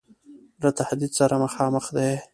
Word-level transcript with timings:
له 0.61 0.69
تهدید 0.79 1.11
سره 1.19 1.35
مخامخ 1.43 1.85
دی. 1.95 2.11